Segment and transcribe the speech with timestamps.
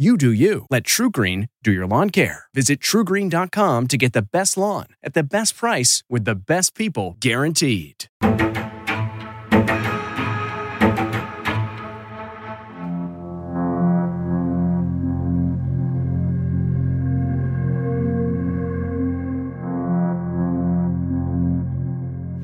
[0.00, 0.64] You do you.
[0.70, 2.44] Let TruGreen do your lawn care.
[2.54, 7.16] Visit trugreen.com to get the best lawn at the best price with the best people
[7.18, 8.04] guaranteed.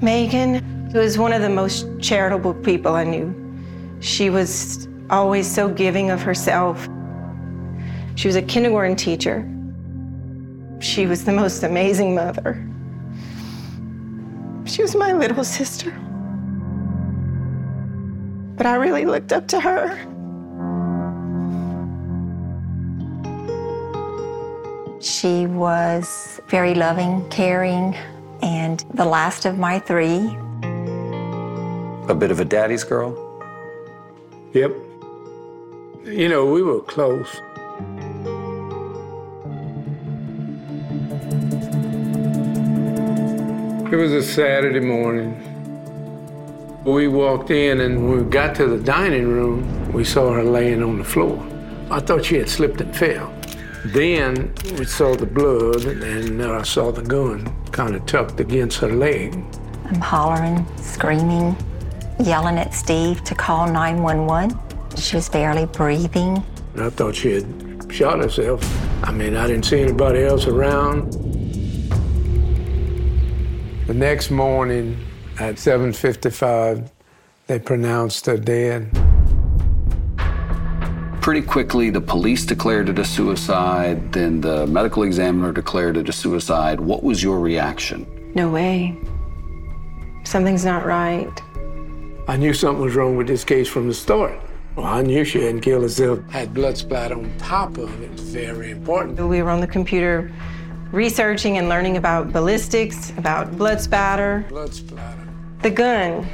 [0.02, 3.32] Megan was one of the most charitable people I knew.
[4.00, 6.88] She was always so giving of herself.
[8.16, 9.48] She was a kindergarten teacher.
[10.80, 12.64] She was the most amazing mother.
[14.66, 15.90] She was my little sister.
[18.56, 19.98] But I really looked up to her.
[25.00, 27.94] She was very loving, caring,
[28.42, 30.36] and the last of my three.
[32.08, 33.12] A bit of a daddy's girl?
[34.52, 34.72] Yep.
[36.04, 37.40] You know, we were close.
[43.94, 45.38] It was a Saturday morning.
[46.84, 50.82] We walked in, and when we got to the dining room, we saw her laying
[50.82, 51.40] on the floor.
[51.92, 53.32] I thought she had slipped and fell.
[53.84, 58.92] Then we saw the blood, and I saw the gun kind of tucked against her
[58.92, 59.32] leg.
[59.84, 61.56] I'm hollering, screaming,
[62.18, 64.58] yelling at Steve to call 911.
[64.96, 66.42] She was barely breathing.
[66.76, 68.60] I thought she had shot herself.
[69.04, 71.14] I mean, I didn't see anybody else around.
[73.86, 74.96] The next morning
[75.38, 76.90] at 7:55,
[77.48, 78.88] they pronounced her dead.
[81.20, 86.12] Pretty quickly, the police declared it a suicide, then the medical examiner declared it a
[86.12, 86.80] suicide.
[86.80, 88.06] What was your reaction?
[88.34, 88.96] No way.
[90.24, 91.42] Something's not right.
[92.26, 94.40] I knew something was wrong with this case from the start.
[94.76, 96.20] Well, I knew she hadn't killed herself.
[96.30, 98.10] Had blood splatter on top of it.
[98.18, 99.20] Very important.
[99.20, 100.32] We were on the computer
[100.94, 104.46] researching and learning about ballistics, about blood spatter.
[104.48, 105.28] Blood splatter.
[105.62, 106.26] The gun.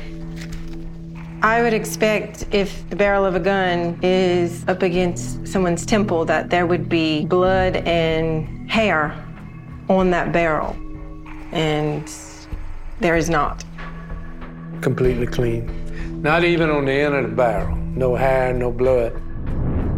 [1.42, 6.50] I would expect if the barrel of a gun is up against someone's temple that
[6.50, 9.14] there would be blood and hair
[9.88, 10.76] on that barrel.
[11.52, 12.12] And
[13.00, 13.64] there is not.
[14.82, 16.20] Completely clean.
[16.20, 17.74] Not even on the end of the barrel.
[17.76, 19.18] No hair, no blood.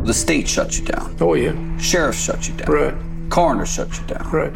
[0.07, 1.17] The state shut you down.
[1.21, 1.53] Oh, yeah.
[1.79, 2.71] Sheriff shut you down.
[2.73, 3.12] Right.
[3.33, 4.31] Coroner shut you down.
[4.31, 4.53] Right.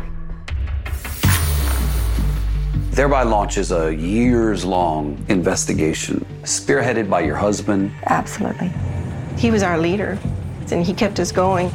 [2.90, 7.90] Thereby launches a years long investigation spearheaded by your husband.
[8.04, 8.70] Absolutely.
[9.38, 10.18] He was our leader,
[10.70, 11.70] and he kept us going.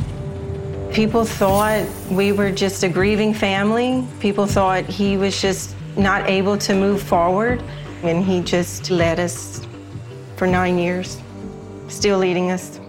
[0.93, 4.05] People thought we were just a grieving family.
[4.19, 7.63] People thought he was just not able to move forward,
[8.03, 9.65] and he just led us
[10.35, 11.19] for nine years,
[11.87, 12.80] still leading us.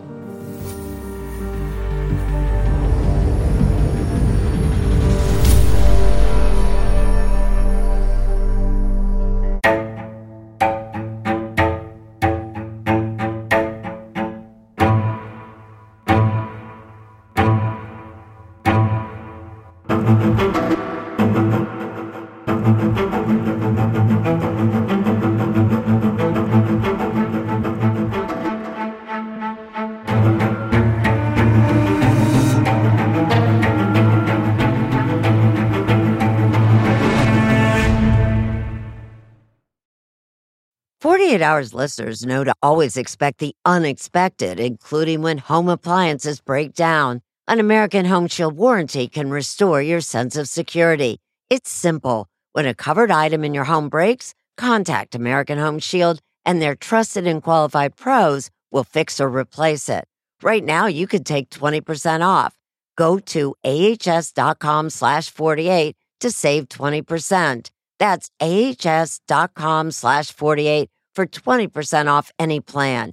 [41.33, 47.23] 48 Hours listeners know to always expect the unexpected, including when home appliances break down.
[47.49, 51.19] An American Home Shield warranty can restore your sense of security.
[51.51, 52.29] It's simple.
[52.53, 57.27] When a covered item in your home breaks, contact American Home Shield and their trusted
[57.27, 60.05] and qualified pros will fix or replace it.
[60.41, 62.55] Right now, you could take 20% off.
[62.97, 67.71] Go to ahs.com slash 48 to save 20%.
[67.99, 73.13] That's ahs.com slash 48 for 20% off any plan.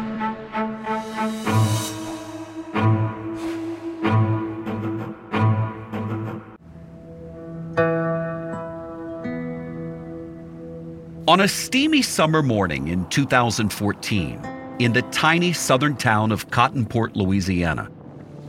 [11.27, 17.89] On a steamy summer morning in 2014, in the tiny southern town of Cottonport, Louisiana,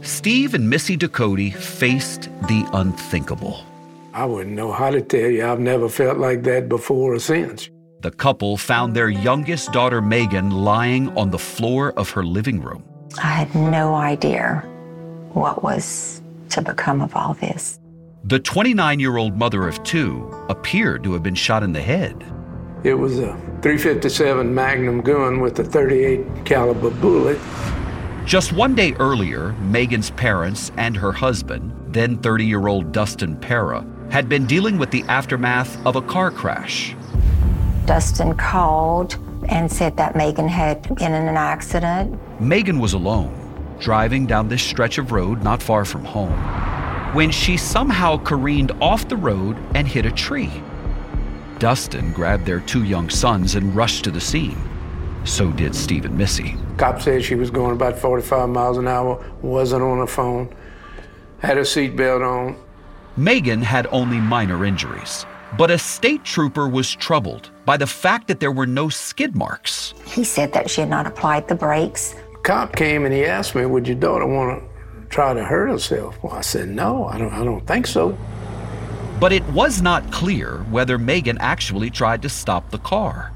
[0.00, 3.64] Steve and Missy Ducote faced the unthinkable.
[4.14, 5.46] I wouldn't know how to tell you.
[5.46, 7.70] I've never felt like that before or since.
[8.00, 12.82] The couple found their youngest daughter, Megan, lying on the floor of her living room.
[13.18, 14.56] I had no idea
[15.34, 16.20] what was
[16.50, 17.78] to become of all this.
[18.24, 22.24] The 29 year old mother of two appeared to have been shot in the head.
[22.84, 23.32] It was a
[23.62, 27.36] 357 Magnum gun with a 38 caliber bullet.
[28.24, 33.84] Just one day earlier, Megan's parents and her husband, then 30 year old Dustin Parra,
[34.12, 36.94] had been dealing with the aftermath of a car crash.
[37.86, 42.20] Dustin called and said that Megan had been in an accident.
[42.40, 46.32] Megan was alone, driving down this stretch of road not far from home,
[47.12, 50.50] when she somehow careened off the road and hit a tree.
[51.58, 54.58] Dustin grabbed their two young sons and rushed to the scene.
[55.24, 56.56] So did Steve and Missy.
[56.78, 60.52] Cop said she was going about 45 miles an hour, wasn't on her phone,
[61.38, 62.56] had her seatbelt on.
[63.16, 65.26] Megan had only minor injuries,
[65.58, 69.94] but a state trooper was troubled by the fact that there were no skid marks.
[70.06, 72.16] He said that she had not applied the brakes.
[72.42, 74.71] Cop came and he asked me, "Would your daughter want to
[75.12, 77.32] try to hurt herself?" Well, I said, "No, I don't.
[77.32, 78.16] I don't think so."
[79.20, 83.30] But it was not clear whether Megan actually tried to stop the car.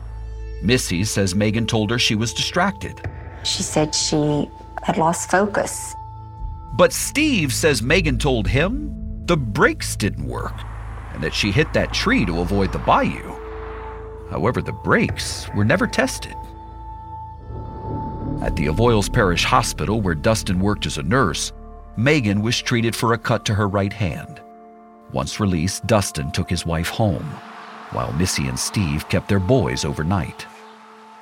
[0.62, 3.00] Missy says Megan told her she was distracted.
[3.45, 4.50] She said she
[4.83, 5.95] had lost focus.
[6.76, 8.92] But Steve says Megan told him
[9.26, 10.54] the brakes didn't work
[11.12, 13.35] and that she hit that tree to avoid the bayou.
[14.30, 16.35] However, the brakes were never tested.
[18.42, 21.52] At the Avoyelles Parish Hospital, where Dustin worked as a nurse,
[21.99, 24.41] Megan was treated for a cut to her right hand.
[25.12, 27.25] Once released, Dustin took his wife home,
[27.93, 30.47] while Missy and Steve kept their boys overnight.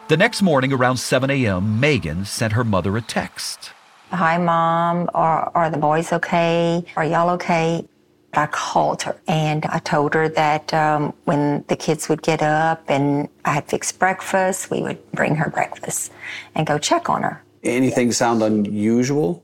[0.08, 3.70] The next morning, around 7 a.m., Megan sent her mother a text.
[4.10, 5.08] Hi, Mom.
[5.14, 6.84] Are, are the boys okay?
[6.96, 7.86] Are y'all okay?
[8.32, 12.82] I called her and I told her that um, when the kids would get up
[12.88, 16.10] and I had fixed breakfast, we would bring her breakfast
[16.56, 17.42] and go check on her.
[17.62, 19.43] Anything sound unusual?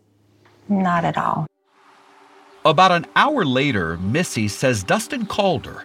[0.71, 1.47] Not at all.
[2.65, 5.85] About an hour later, Missy says Dustin called her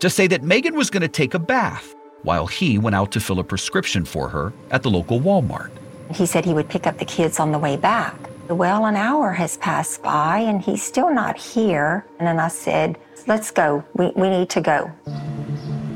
[0.00, 3.20] to say that Megan was going to take a bath while he went out to
[3.20, 5.70] fill a prescription for her at the local Walmart.
[6.12, 8.16] He said he would pick up the kids on the way back.
[8.48, 12.04] Well, an hour has passed by and he's still not here.
[12.18, 13.82] And then I said, Let's go.
[13.94, 14.92] We, we need to go.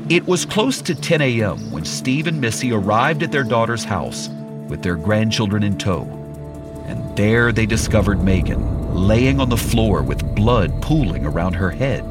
[0.09, 1.71] It was close to 10 a.m.
[1.71, 4.29] when Steve and Missy arrived at their daughter's house
[4.67, 6.18] with their grandchildren in tow.
[7.19, 12.01] And there they discovered Megan laying on the floor with blood pooling around her head.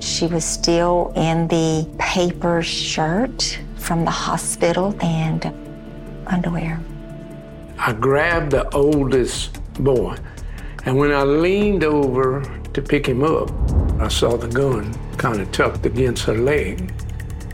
[0.00, 5.54] She was still in the paper shirt from the hospital and
[6.26, 6.80] underwear.
[7.78, 10.16] I grabbed the oldest boy,
[10.84, 12.42] and when I leaned over
[12.72, 13.52] to pick him up,
[14.00, 16.92] I saw the gun kind of tucked against her leg.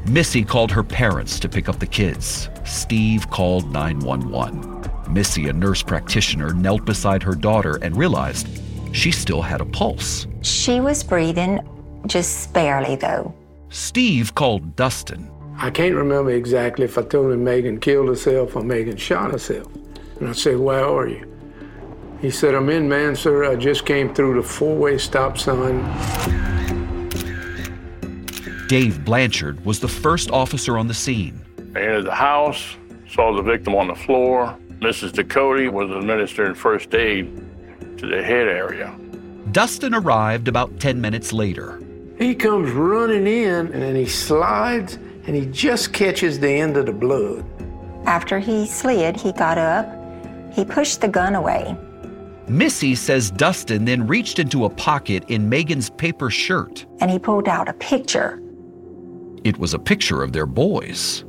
[0.09, 2.49] Missy called her parents to pick up the kids.
[2.65, 4.75] Steve called 911.
[5.09, 8.49] Missy, a nurse practitioner, knelt beside her daughter and realized
[8.93, 10.27] she still had a pulse.
[10.43, 11.61] She was breathing,
[12.07, 13.35] just barely though.
[13.69, 15.31] Steve called Dustin.
[15.59, 19.75] I can't remember exactly if I told him Megan killed herself or Megan shot herself.
[20.21, 21.33] And I said, Where are you?
[22.21, 23.45] He said, I'm in Mansur.
[23.45, 25.83] I just came through the four way stop sign.
[28.69, 31.45] Dave Blanchard was the first officer on the scene.
[31.75, 32.77] I entered the house,
[33.09, 34.59] saw the victim on the floor.
[34.80, 35.12] Mrs.
[35.12, 37.35] Ducote was administering first aid
[37.99, 38.95] to the head area.
[39.52, 41.80] Dustin arrived about 10 minutes later.
[42.18, 44.95] He comes running in and then he slides
[45.26, 47.45] and he just catches the end of the blood.
[48.06, 49.87] After he slid, he got up,
[50.52, 51.76] he pushed the gun away.
[52.49, 56.87] Missy says Dustin then reached into a pocket in Megan's paper shirt.
[57.00, 58.40] And he pulled out a picture.
[59.42, 61.25] It was a picture of their boys.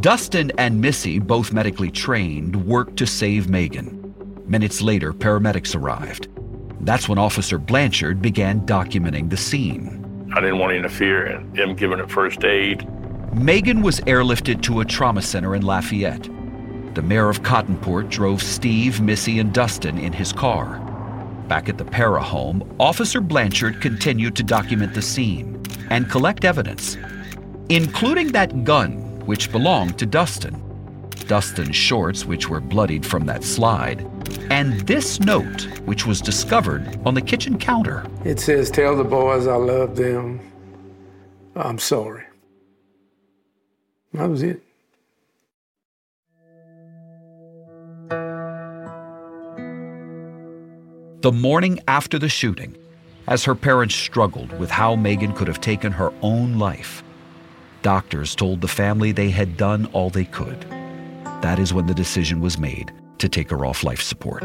[0.00, 4.14] Dustin and Missy, both medically trained, worked to save Megan.
[4.46, 6.28] Minutes later, paramedics arrived.
[6.80, 10.30] That's when Officer Blanchard began documenting the scene.
[10.34, 12.88] I didn't want to interfere in him giving her first aid.
[13.34, 16.30] Megan was airlifted to a trauma center in Lafayette.
[16.94, 20.78] The mayor of Cottonport drove Steve, Missy, and Dustin in his car.
[21.46, 26.96] Back at the Parra home, Officer Blanchard continued to document the scene and collect evidence,
[27.68, 30.60] including that gun which belonged to Dustin,
[31.28, 34.00] Dustin's shorts, which were bloodied from that slide,
[34.50, 38.04] and this note, which was discovered on the kitchen counter.
[38.24, 40.40] It says, Tell the boys I love them.
[41.54, 42.24] I'm sorry.
[44.14, 44.64] That was it.
[51.20, 52.76] The morning after the shooting,
[53.28, 57.04] as her parents struggled with how Megan could have taken her own life,
[57.82, 60.60] doctors told the family they had done all they could.
[61.42, 64.44] That is when the decision was made to take her off life support.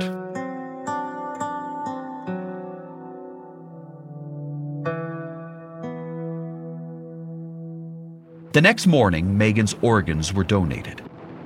[8.54, 11.02] The next morning, Megan's organs were donated.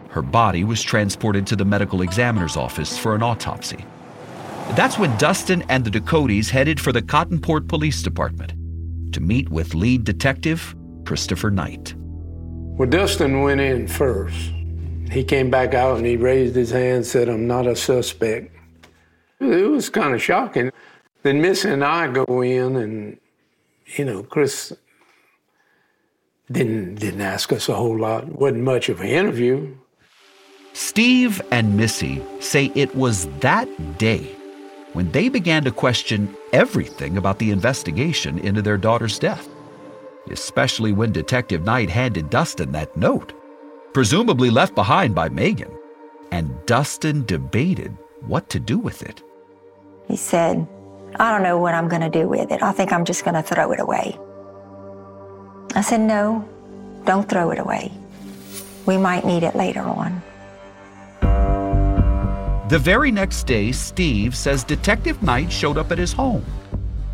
[0.10, 3.84] Her body was transported to the medical examiner's office for an autopsy.
[4.76, 8.54] That's when Dustin and the Ducotes headed for the Cottonport Police Department
[9.14, 10.76] to meet with lead detective
[11.10, 11.96] Christopher Knight.
[12.78, 14.52] Well, Dustin went in first.
[15.10, 18.56] He came back out and he raised his hand, said, I'm not a suspect.
[19.40, 20.72] It was kind of shocking.
[21.24, 23.20] Then Missy and I go in, and,
[23.98, 24.72] you know, Chris
[26.52, 28.28] didn't, didn't ask us a whole lot.
[28.28, 29.76] wasn't much of an interview.
[30.74, 34.36] Steve and Missy say it was that day
[34.94, 39.50] when they began to question everything about the investigation into their daughter's death,
[40.30, 43.34] especially when Detective Knight handed Dustin that note,
[43.94, 45.72] presumably left behind by Megan,
[46.32, 49.24] and Dustin debated what to do with it.
[50.08, 50.68] He said,
[51.16, 52.62] I don't know what I'm going to do with it.
[52.62, 54.18] I think I'm just going to throw it away.
[55.76, 56.48] I said, No,
[57.06, 57.92] don't throw it away.
[58.86, 60.22] We might need it later on.
[62.70, 66.46] The very next day, Steve says Detective Knight showed up at his home.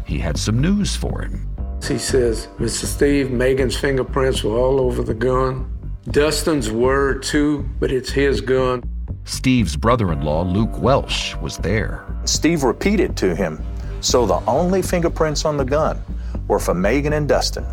[0.06, 1.55] He had some news for him.
[1.88, 2.86] He says, Mr.
[2.86, 5.72] Steve, Megan's fingerprints were all over the gun.
[6.10, 8.84] Dustin's were too, but it's his gun.
[9.26, 12.06] Steve's brother in law, Luke Welsh, was there.
[12.26, 13.64] Steve repeated to him,
[14.02, 16.02] So the only fingerprints on the gun
[16.48, 17.66] were for Megan and Dustin.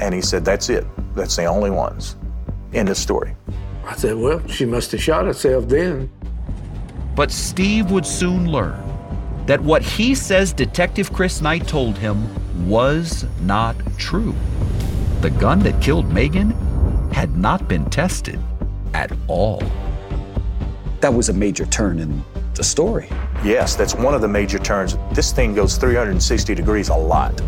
[0.00, 0.86] And he said, That's it.
[1.14, 2.16] That's the only ones.
[2.72, 3.36] End of story.
[3.86, 6.10] I said, Well, she must have shot herself then.
[7.14, 8.82] But Steve would soon learn
[9.46, 12.26] that what he says Detective Chris Knight told him
[12.66, 14.34] was not true.
[15.20, 16.50] The gun that killed Megan
[17.12, 18.40] had not been tested
[18.92, 19.62] at all.
[21.00, 23.08] That was a major turn in the story.
[23.44, 24.96] Yes, that's one of the major turns.
[25.12, 27.40] This thing goes 360 degrees a lot.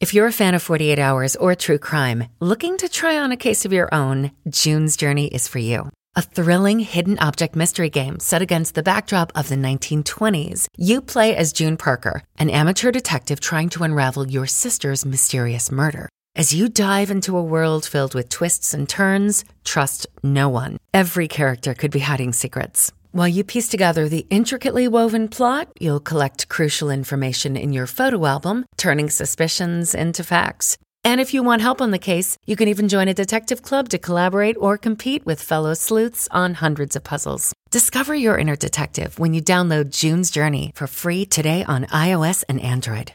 [0.00, 3.36] If you're a fan of 48 Hours or true crime, looking to try on a
[3.36, 5.90] case of your own, June's Journey is for you.
[6.14, 10.68] A thrilling hidden object mystery game set against the backdrop of the 1920s.
[10.76, 16.10] You play as June Parker, an amateur detective trying to unravel your sister's mysterious murder.
[16.36, 20.76] As you dive into a world filled with twists and turns, trust no one.
[20.92, 22.92] Every character could be hiding secrets.
[23.12, 28.26] While you piece together the intricately woven plot, you'll collect crucial information in your photo
[28.26, 30.76] album, turning suspicions into facts.
[31.04, 33.88] And if you want help on the case, you can even join a detective club
[33.88, 37.52] to collaborate or compete with fellow sleuths on hundreds of puzzles.
[37.70, 42.60] Discover your inner detective when you download June's Journey for free today on iOS and
[42.60, 43.12] Android.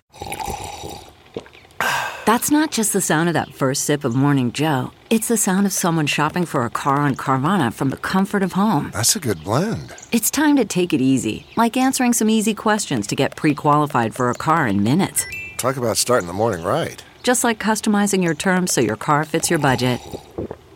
[2.25, 4.91] That's not just the sound of that first sip of Morning Joe.
[5.09, 8.51] It's the sound of someone shopping for a car on Carvana from the comfort of
[8.51, 8.89] home.
[8.93, 9.95] That's a good blend.
[10.11, 14.13] It's time to take it easy, like answering some easy questions to get pre qualified
[14.13, 15.25] for a car in minutes.
[15.55, 17.01] Talk about starting the morning right.
[17.27, 19.99] Just like customizing your terms so your car fits your budget.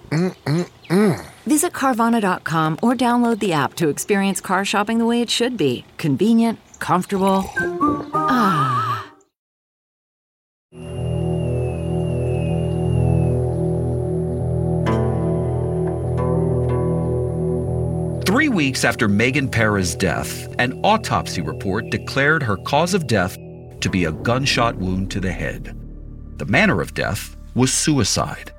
[0.10, 1.26] Mm-mm-mm.
[1.46, 5.86] Visit Carvana.com or download the app to experience car shopping the way it should be
[5.98, 7.46] convenient, comfortable.
[8.14, 9.14] Ah.
[18.26, 23.38] Three weeks after Megan Parra's death, an autopsy report declared her cause of death
[23.80, 25.78] to be a gunshot wound to the head.
[26.42, 28.52] The manner of death was suicide.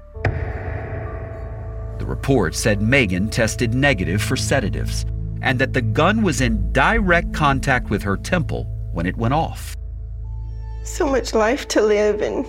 [1.99, 5.05] The report said Megan tested negative for sedatives
[5.41, 9.75] and that the gun was in direct contact with her temple when it went off.
[10.85, 12.47] So much life to live and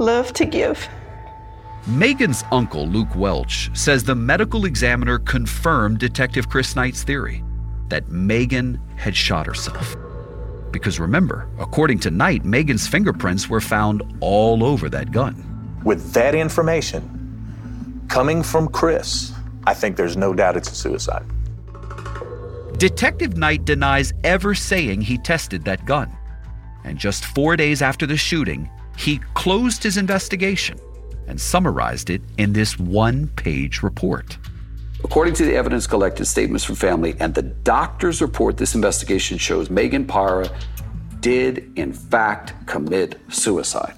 [0.00, 0.88] love to give.
[1.86, 7.44] Megan's uncle, Luke Welch, says the medical examiner confirmed Detective Chris Knight's theory
[7.86, 9.94] that Megan had shot herself.
[10.76, 15.34] Because remember, according to Knight, Megan's fingerprints were found all over that gun.
[15.86, 19.32] With that information coming from Chris,
[19.66, 21.24] I think there's no doubt it's a suicide.
[22.76, 26.14] Detective Knight denies ever saying he tested that gun.
[26.84, 30.78] And just four days after the shooting, he closed his investigation
[31.26, 34.36] and summarized it in this one page report.
[35.04, 39.70] According to the evidence collected, statements from family, and the doctor's report, this investigation shows
[39.70, 40.48] Megan Parra
[41.20, 43.94] did, in fact, commit suicide.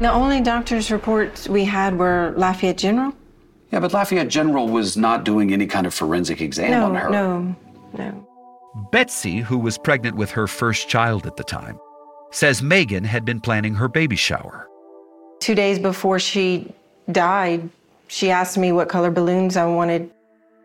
[0.00, 3.12] The only doctor's reports we had were Lafayette General.
[3.70, 7.08] Yeah, but Lafayette General was not doing any kind of forensic exam no, on her.
[7.10, 7.56] no,
[7.96, 8.28] no.
[8.90, 11.78] Betsy, who was pregnant with her first child at the time,
[12.30, 14.66] says Megan had been planning her baby shower.
[15.40, 16.72] Two days before she
[17.10, 17.68] died,
[18.12, 20.10] she asked me what color balloons I wanted.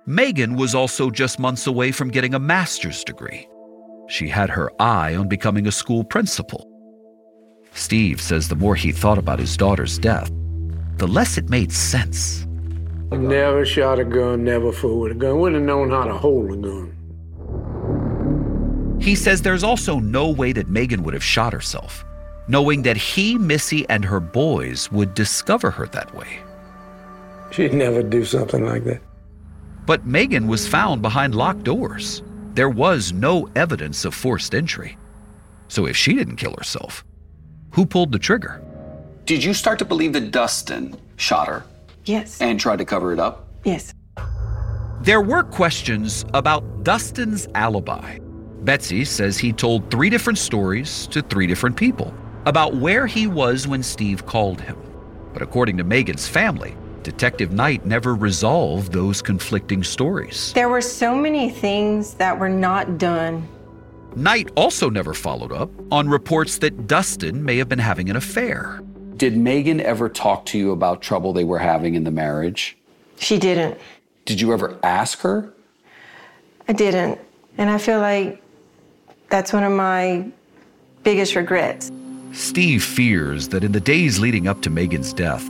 [0.05, 3.47] Megan was also just months away from getting a master's degree.
[4.09, 6.69] She had her eye on becoming a school principal.
[7.73, 10.29] Steve says the more he thought about his daughter's death,
[10.97, 12.45] the less it made sense.
[13.11, 15.39] Never shot a gun, never fooled with a gun.
[15.39, 16.93] Wouldn't have known how to hold a gun.
[18.99, 22.03] He says there's also no way that Megan would have shot herself,
[22.49, 26.39] knowing that he, Missy, and her boys would discover her that way.
[27.51, 29.01] She'd never do something like that.
[29.85, 32.21] But Megan was found behind locked doors.
[32.53, 34.97] There was no evidence of forced entry.
[35.69, 37.05] So if she didn't kill herself,
[37.71, 38.61] who pulled the trigger?
[39.25, 41.63] Did you start to believe that Dustin shot her
[42.05, 43.47] Yes, and tried to cover it up?
[43.63, 43.93] yes.
[45.01, 48.17] There were questions about Dustin's alibi.
[48.61, 52.13] Betsy says he told three different stories to three different people
[52.45, 54.75] about where he was when Steve called him.
[55.33, 56.75] But according to Megan's family,
[57.07, 60.51] Detective Knight never resolved those conflicting stories.
[60.51, 63.47] There were so many things that were not done.
[64.17, 68.81] Knight also never followed up on reports that Dustin may have been having an affair.
[69.15, 72.75] Did Megan ever talk to you about trouble they were having in the marriage?
[73.19, 73.79] She didn't.
[74.25, 75.53] Did you ever ask her?
[76.67, 77.21] I didn't.
[77.57, 78.43] And I feel like
[79.29, 80.29] that's one of my
[81.03, 81.89] biggest regrets.
[82.33, 85.49] Steve fears that in the days leading up to Megan's death,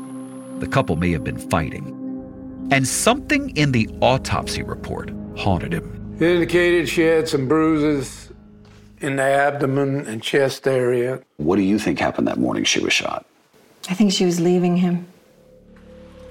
[0.60, 1.94] the couple may have been fighting.
[2.72, 6.16] And something in the autopsy report haunted him.
[6.20, 8.32] It indicated she had some bruises
[9.00, 11.22] in the abdomen and chest area.
[11.38, 13.26] What do you think happened that morning she was shot?
[13.90, 15.08] I think she was leaving him.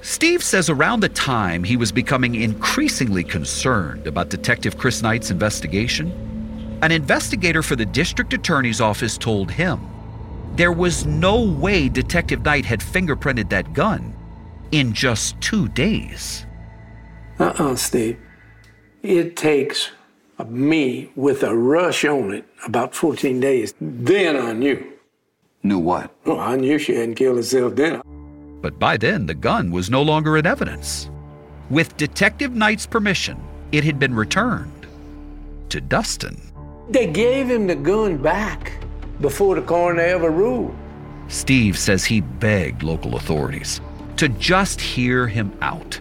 [0.03, 6.79] Steve says around the time he was becoming increasingly concerned about Detective Chris Knight's investigation,
[6.83, 9.81] an investigator for the district attorney's office told him
[10.55, 14.16] there was no way Detective Knight had fingerprinted that gun
[14.73, 16.47] in just two days.
[17.39, 18.19] Uh uh Steve.
[19.03, 19.91] It takes
[20.49, 23.75] me with a rush on it about 14 days.
[23.81, 24.85] Then I knew.
[25.63, 26.11] Knew what?
[26.25, 28.03] Well, I knew she hadn't killed herself then.
[28.61, 31.11] But by then, the gun was no longer in evidence.
[31.71, 33.41] With Detective Knight's permission,
[33.73, 34.87] it had been returned
[35.71, 36.41] to Dustin.
[36.89, 38.73] They gave him the gun back
[39.21, 40.75] before the coroner ever ruled.
[41.29, 43.81] Steve says he begged local authorities
[44.17, 46.01] to just hear him out,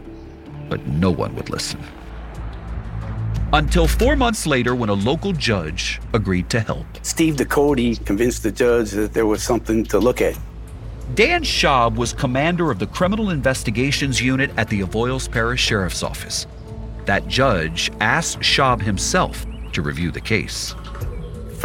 [0.70, 1.80] but no one would listen.
[3.54, 6.86] Until four months later, when a local judge agreed to help.
[7.04, 10.38] Steve Ducote convinced the judge that there was something to look at.
[11.14, 16.48] Dan Schaub was commander of the Criminal Investigations Unit at the Avoyelles Parish Sheriff's Office.
[17.06, 20.74] That judge asked Schaub himself to review the case.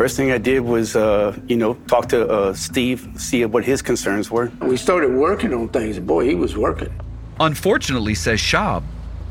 [0.01, 3.83] First thing I did was, uh, you know, talk to uh, Steve, see what his
[3.83, 4.51] concerns were.
[4.63, 6.91] We started working on things, and boy, he was working.
[7.39, 8.83] Unfortunately, says Schaub,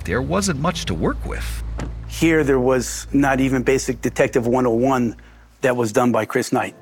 [0.05, 1.63] there wasn't much to work with.
[2.07, 5.15] Here, there was not even basic Detective 101
[5.61, 6.75] that was done by Chris Knight.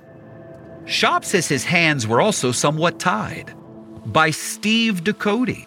[0.84, 3.54] Schaub says his hands were also somewhat tied
[4.08, 5.66] by Steve Ducote,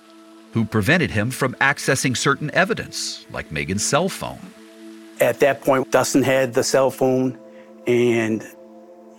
[0.53, 4.41] who prevented him from accessing certain evidence, like Megan's cell phone.
[5.23, 7.39] At that point, Dustin had the cell phone,
[7.91, 8.47] and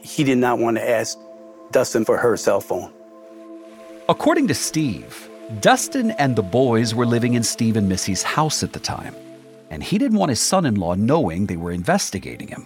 [0.02, 1.18] he did not want to ask
[1.72, 2.92] Dustin for her cell phone.
[4.10, 5.30] According to Steve,
[5.60, 9.16] Dustin and the boys were living in Steve and Missy's house at the time,
[9.70, 12.66] and he didn't want his son in law knowing they were investigating him.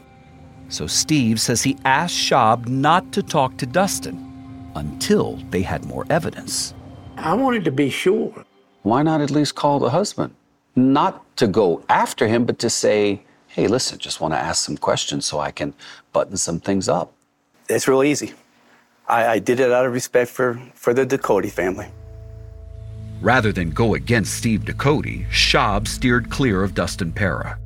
[0.70, 4.18] So Steve says he asked Schaub not to talk to Dustin
[4.76, 6.74] until they had more evidence.
[7.18, 8.46] I wanted to be sure.
[8.84, 10.34] Why not at least call the husband?
[10.76, 13.24] Not to go after him, but to say,
[13.56, 15.74] hey, listen, just want to ask some questions so I can
[16.12, 17.14] button some things up.
[17.70, 18.34] It's real easy.
[19.08, 21.88] I, I did it out of respect for, for the Ducote family.
[23.22, 27.58] Rather than go against Steve Ducote, Schaub steered clear of Dustin Parra.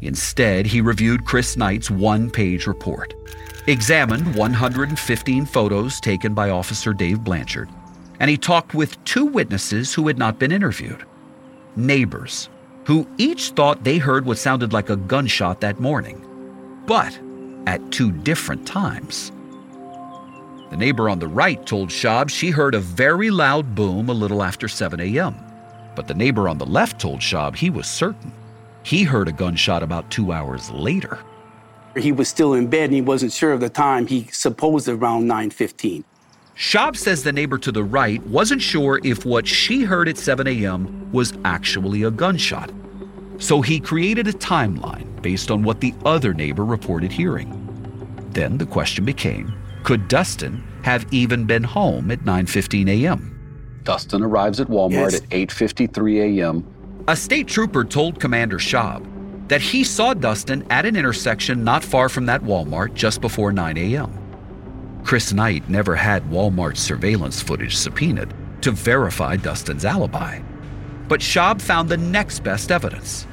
[0.00, 3.12] Instead, he reviewed Chris Knight's one page report,
[3.66, 7.68] examined 115 photos taken by Officer Dave Blanchard,
[8.18, 11.04] and he talked with two witnesses who had not been interviewed
[11.76, 12.48] neighbors,
[12.88, 16.24] who each thought they heard what sounded like a gunshot that morning,
[16.86, 17.20] but
[17.66, 19.30] at two different times.
[20.70, 24.42] The neighbor on the right told Schaub she heard a very loud boom a little
[24.42, 25.36] after 7 a.m.
[25.94, 28.32] But the neighbor on the left told Schaub he was certain
[28.84, 31.18] he heard a gunshot about two hours later.
[31.94, 34.06] He was still in bed and he wasn't sure of the time.
[34.06, 36.04] He supposed around 9:15.
[36.58, 40.44] Schaub says the neighbor to the right wasn't sure if what she heard at 7
[40.48, 41.08] a.m.
[41.12, 42.72] was actually a gunshot.
[43.38, 47.54] So he created a timeline based on what the other neighbor reported hearing.
[48.32, 53.80] Then the question became, could Dustin have even been home at 9:15 a.m.?
[53.84, 55.14] Dustin arrives at Walmart Yes.
[55.14, 56.64] at 8:53 a.m.
[57.06, 59.06] A state trooper told Commander Schaub
[59.46, 63.78] that he saw Dustin at an intersection not far from that Walmart just before 9
[63.78, 64.17] a.m.
[65.08, 70.38] Chris Knight never had Walmart's surveillance footage subpoenaed to verify Dustin's alibi.
[71.08, 73.26] But Schaub found the next best evidence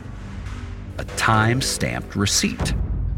[0.99, 2.73] a time stamped receipt.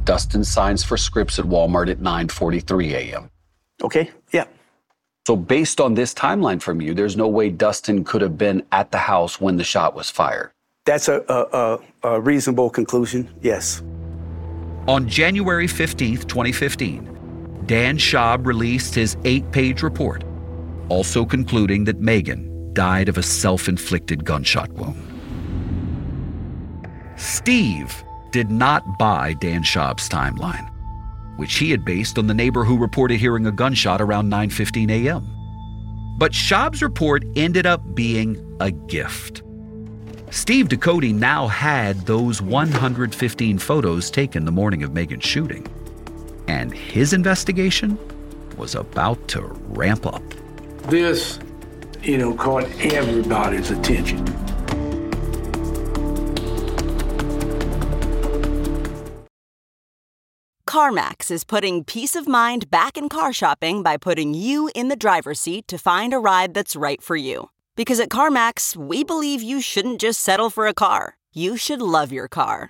[0.05, 3.29] Dustin signs for scripts at Walmart at 9:43 a.m.
[3.83, 4.09] Okay?
[4.33, 4.45] Yeah.
[5.27, 8.89] So based on this timeline from you, there's no way Dustin could have been at
[8.89, 10.49] the house when the shot was fired.
[10.83, 13.29] That's a, a, a, a reasonable conclusion.
[13.39, 13.83] Yes.
[14.87, 17.16] On January 15, 2015,
[17.67, 20.23] Dan Schaub released his eight page report,
[20.87, 25.03] also concluding that Megan died of a self inflicted gunshot wound.
[27.17, 30.69] Steve did not buy Dan Schaub's timeline,
[31.35, 35.27] which he had based on the neighbor who reported hearing a gunshot around 9:15 a.m.
[36.17, 39.43] But Schaub's report ended up being a gift.
[40.29, 45.67] Steve Ducote now had those 115 photos taken the morning of Megan's shooting.
[46.47, 47.97] And his investigation
[48.57, 50.23] was about to ramp up.
[50.89, 51.39] This,
[52.01, 54.25] you know, caught everybody's attention.
[60.67, 64.95] CarMax is putting peace of mind back in car shopping by putting you in the
[64.95, 67.49] driver's seat to find a ride that's right for you.
[67.75, 72.11] Because at CarMax, we believe you shouldn't just settle for a car, you should love
[72.11, 72.69] your car.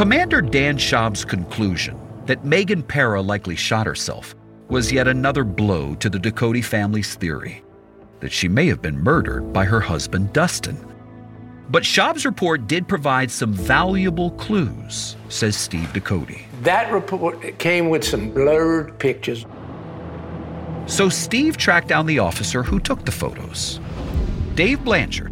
[0.00, 4.34] Commander Dan Schaub's conclusion that Megan Parra likely shot herself
[4.70, 7.62] was yet another blow to the Ducote family's theory
[8.20, 10.78] that she may have been murdered by her husband Dustin.
[11.68, 16.44] But Schaub's report did provide some valuable clues, says Steve Ducote.
[16.62, 19.44] That report came with some blurred pictures.
[20.86, 23.80] So Steve tracked down the officer who took the photos,
[24.54, 25.30] Dave Blanchard.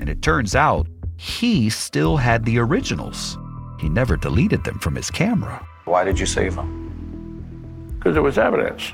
[0.00, 3.36] And it turns out he still had the originals.
[3.78, 5.66] He never deleted them from his camera.
[5.84, 7.96] Why did you save them?
[7.98, 8.92] Because there was evidence.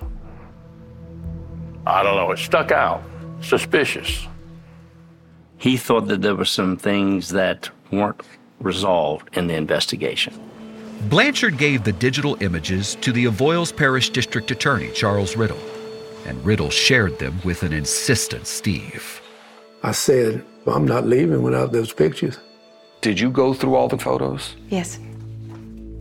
[1.87, 3.03] I don't know, it stuck out.
[3.40, 4.27] Suspicious.
[5.57, 8.21] He thought that there were some things that weren't
[8.61, 10.35] resolved in the investigation.
[11.09, 15.61] Blanchard gave the digital images to the Avoyelles Parish District Attorney, Charles Riddle,
[16.27, 19.21] and Riddle shared them with an insistent Steve.
[19.83, 22.38] I said, well, I'm not leaving without those pictures.
[23.00, 24.56] Did you go through all the photos?
[24.68, 24.98] Yes.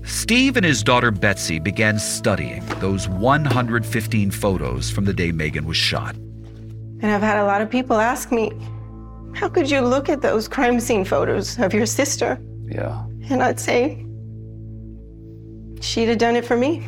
[0.04, 5.78] Steve and his daughter Betsy began studying those 115 photos from the day Megan was
[5.78, 6.16] shot.
[6.16, 8.52] And I've had a lot of people ask me,
[9.34, 12.42] how could you look at those crime scene photos of your sister?
[12.66, 13.06] Yeah.
[13.30, 14.06] And I'd say,
[15.82, 16.86] she'd have done it for me.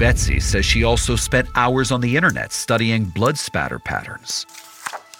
[0.00, 4.46] Betsy says she also spent hours on the internet studying blood spatter patterns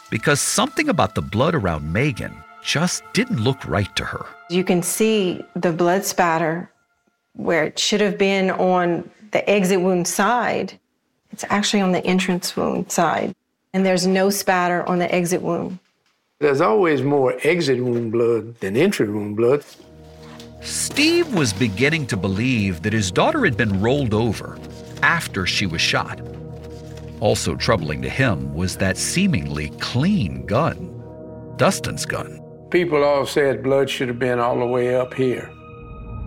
[0.08, 4.24] because something about the blood around Megan just didn't look right to her.
[4.48, 6.70] You can see the blood spatter
[7.34, 10.72] where it should have been on the exit wound side.
[11.30, 13.34] It's actually on the entrance wound side.
[13.74, 15.78] And there's no spatter on the exit wound.
[16.38, 19.62] There's always more exit wound blood than entry wound blood.
[20.60, 24.58] Steve was beginning to believe that his daughter had been rolled over
[25.02, 26.20] after she was shot.
[27.20, 32.40] Also troubling to him was that seemingly clean gun, Dustin's gun.
[32.70, 35.50] People all said blood should have been all the way up here.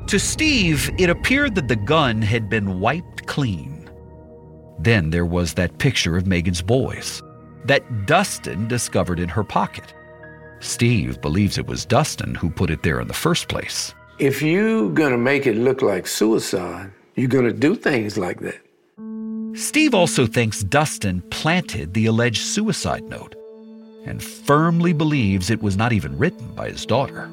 [0.07, 3.89] To Steve, it appeared that the gun had been wiped clean.
[4.79, 7.21] Then there was that picture of Megan's boys
[7.65, 9.93] that Dustin discovered in her pocket.
[10.59, 13.93] Steve believes it was Dustin who put it there in the first place.
[14.19, 18.61] If you're gonna make it look like suicide, you're gonna do things like that.
[19.57, 23.35] Steve also thinks Dustin planted the alleged suicide note
[24.05, 27.27] and firmly believes it was not even written by his daughter.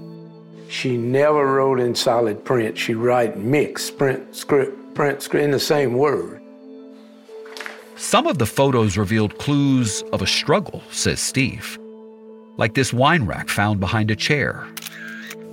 [0.70, 2.78] She never wrote in solid print.
[2.78, 6.40] She write mix, print, script, print, script in the same word.
[7.96, 11.78] Some of the photos revealed clues of a struggle, says Steve,
[12.56, 14.66] like this wine rack found behind a chair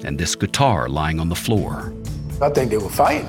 [0.03, 1.93] and this guitar lying on the floor.
[2.41, 3.27] I think they were fighting.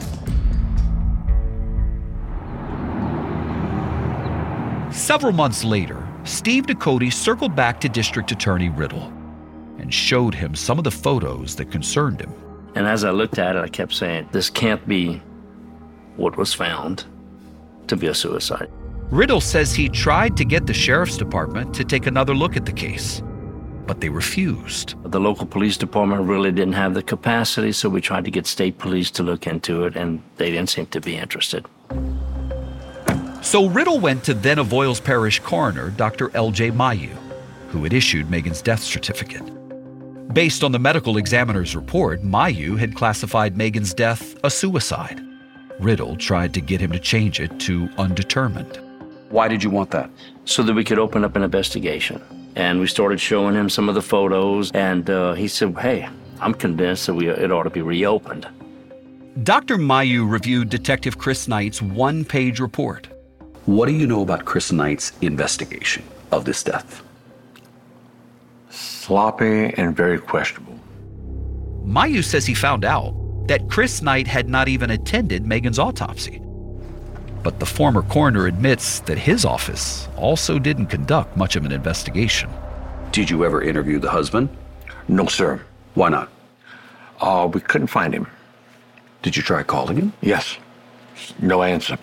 [4.93, 9.13] Several months later, Steve Ducote circled back to District Attorney Riddle
[9.79, 12.33] and showed him some of the photos that concerned him.
[12.75, 15.23] And as I looked at it, I kept saying, this can't be
[16.17, 17.05] what was found
[17.87, 18.69] to be a suicide.
[19.11, 22.73] Riddle says he tried to get the sheriff's department to take another look at the
[22.73, 23.23] case,
[23.89, 24.95] but they refused.
[25.11, 28.77] The local police department really didn't have the capacity, so we tried to get state
[28.77, 31.65] police to look into it, and they didn't seem to be interested.
[33.41, 36.31] So Riddle went to then Avoyelles Parish coroner Dr.
[36.37, 36.73] L.J.
[36.73, 37.17] Mayeux,
[37.71, 39.43] who had issued Megan's death certificate.
[40.35, 45.19] Based on the medical examiner's report, Mayeux had classified Megan's death a suicide.
[45.81, 48.81] Riddle tried to get him to change it to undetermined.
[49.31, 50.11] Why did you want that?
[50.45, 52.23] So that we could open up an investigation.
[52.57, 56.09] And we started showing him some of the photos, and uh, he said, Hey,
[56.41, 58.49] I'm convinced that we, it ought to be reopened.
[59.43, 59.79] Dr.
[59.79, 63.09] Mayeux reviewed Detective Chris Knight's one page report.
[63.67, 67.03] What do you know about Chris Knight's investigation of this death?
[68.71, 70.79] Sloppy and very questionable.
[71.85, 73.15] Mayeux says he found out
[73.47, 76.43] that Chris Knight had not even attended Megan's autopsy.
[77.43, 82.51] But the former coroner admits that his office also didn't conduct much of an investigation.
[83.13, 84.49] Did you ever interview the husband?
[85.09, 85.61] No, sir.
[85.95, 86.29] Why not?
[87.21, 88.27] Uh, we couldn't find him.
[89.23, 90.13] Did you try calling him?
[90.21, 90.59] Yes.
[91.41, 91.99] No answer.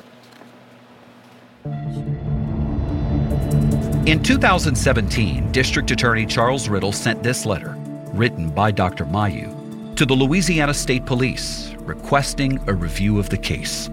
[4.05, 7.75] In 2017, District Attorney Charles Riddle sent this letter,
[8.13, 9.05] written by Dr.
[9.05, 9.51] Mayeux,
[9.95, 13.89] to the Louisiana State Police requesting a review of the case.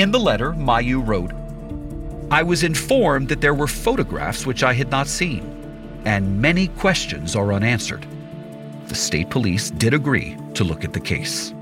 [0.00, 1.30] In the letter, Mayeux wrote,
[2.30, 5.42] I was informed that there were photographs which I had not seen,
[6.06, 8.06] and many questions are unanswered.
[8.86, 11.52] The state police did agree to look at the case.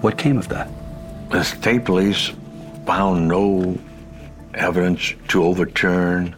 [0.00, 0.70] What came of that?
[1.28, 2.32] The state police
[2.86, 3.78] found no
[4.54, 6.34] evidence to overturn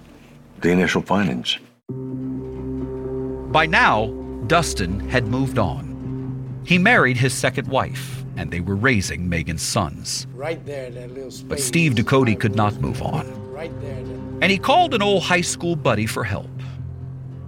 [0.61, 1.56] the initial findings.
[3.52, 4.08] By now,
[4.48, 6.64] Dustin had moved on.
[6.66, 10.26] He married his second wife, and they were raising Megan's sons.
[10.34, 11.48] Right there, that little space.
[11.48, 13.26] But Steve Ducote could not move on.
[13.52, 13.98] Right there.
[14.42, 16.50] And he called an old high school buddy for help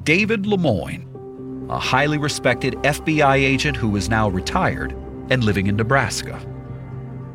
[0.04, 4.92] David Lemoyne, a highly respected FBI agent who is now retired
[5.30, 6.36] and living in Nebraska.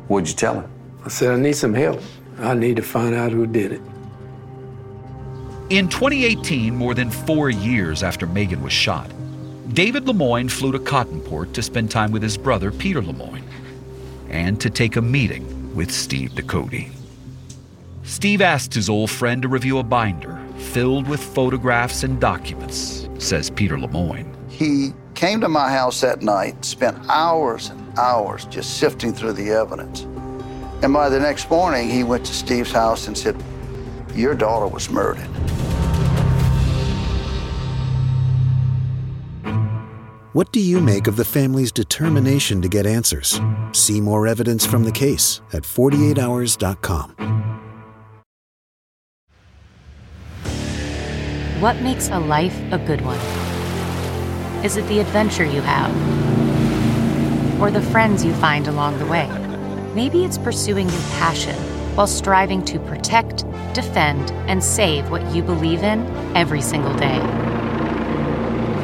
[0.08, 0.70] What'd you tell him?
[1.04, 2.00] I said, I need some help.
[2.38, 3.82] I need to find out who did it.
[5.70, 9.10] In 2018, more than four years after Megan was shot,
[9.72, 13.44] David Lemoyne flew to Cottonport to spend time with his brother, Peter Lemoyne,
[14.28, 16.90] and to take a meeting with Steve Ducote.
[18.02, 23.48] Steve asked his old friend to review a binder filled with photographs and documents, says
[23.48, 24.34] Peter Lemoyne.
[24.48, 29.50] He came to my house that night, spent hours and hours just sifting through the
[29.50, 30.02] evidence.
[30.82, 33.40] And by the next morning, he went to Steve's house and said,
[34.16, 35.28] Your daughter was murdered.
[40.40, 43.38] What do you make of the family's determination to get answers?
[43.72, 47.10] See more evidence from the case at 48hours.com.
[51.60, 53.18] What makes a life a good one?
[54.64, 55.90] Is it the adventure you have?
[57.60, 59.28] Or the friends you find along the way?
[59.94, 61.56] Maybe it's pursuing your passion
[61.94, 66.00] while striving to protect, defend, and save what you believe in
[66.34, 67.18] every single day.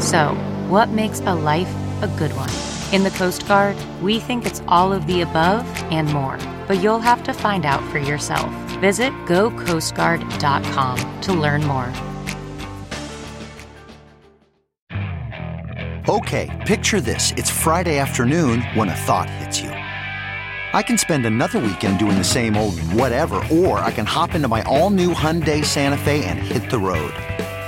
[0.01, 0.37] So,
[0.69, 2.51] what makes a life a good one?
[2.93, 7.01] In the Coast Guard, we think it's all of the above and more, but you'll
[7.01, 8.53] have to find out for yourself.
[8.81, 11.93] Visit gocoastguard.com to learn more.
[16.09, 17.33] Okay, picture this.
[17.33, 19.71] It's Friday afternoon when a thought hits you.
[19.71, 24.47] I can spend another weekend doing the same old whatever, or I can hop into
[24.47, 27.13] my all new Hyundai Santa Fe and hit the road.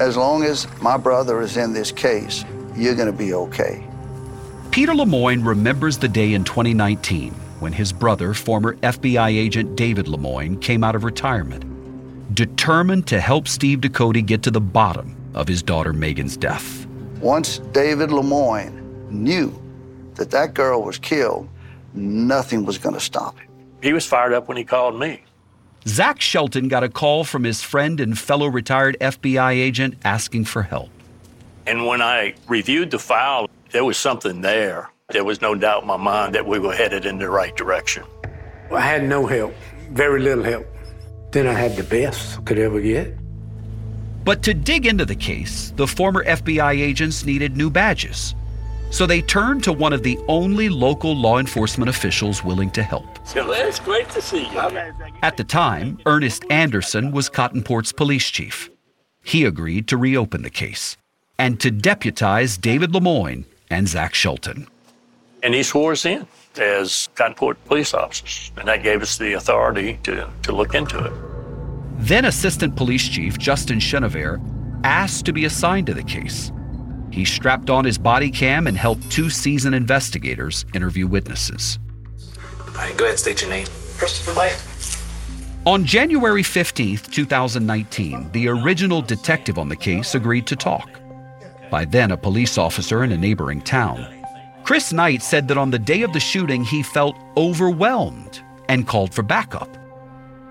[0.00, 2.44] as long as my brother is in this case,
[2.76, 3.84] you're going to be okay.
[4.70, 10.58] Peter Lemoyne remembers the day in 2019 when his brother, former FBI agent David Lemoyne,
[10.60, 11.64] came out of retirement,
[12.34, 16.86] determined to help Steve Ducote get to the bottom of his daughter Megan's death.
[17.20, 19.52] Once David Lemoyne knew
[20.14, 21.48] that that girl was killed,
[21.94, 23.48] nothing was going to stop him.
[23.82, 25.22] He was fired up when he called me.
[25.86, 30.62] Zach Shelton got a call from his friend and fellow retired FBI agent asking for
[30.62, 30.90] help.
[31.66, 34.90] And when I reviewed the file, there was something there.
[35.10, 38.04] There was no doubt in my mind that we were headed in the right direction.
[38.70, 39.54] I had no help,
[39.90, 40.66] very little help.
[41.30, 43.14] Then I had the best I could ever get.
[44.24, 48.34] But to dig into the case, the former FBI agents needed new badges.
[48.90, 53.26] So they turned to one of the only local law enforcement officials willing to help.
[53.26, 54.58] So it's great to see you.
[55.22, 58.70] At the time, Ernest Anderson was Cottonport's police chief.
[59.22, 60.96] He agreed to reopen the case
[61.38, 64.66] and to deputize David Lemoyne and Zach Shelton.
[65.42, 70.00] And he swore us in as Cottonport police officers, and that gave us the authority
[70.02, 71.12] to, to look into it.
[71.98, 74.40] Then Assistant Police Chief Justin Chenevert
[74.82, 76.50] asked to be assigned to the case.
[77.10, 81.78] He strapped on his body cam and helped two seasoned investigators interview witnesses.
[82.68, 83.66] All right, go ahead, state your name.
[83.96, 84.64] Christopher White.
[85.66, 90.88] On January 15th, 2019, the original detective on the case agreed to talk.
[91.70, 94.06] By then, a police officer in a neighboring town.
[94.64, 99.12] Chris Knight said that on the day of the shooting, he felt overwhelmed and called
[99.12, 99.76] for backup.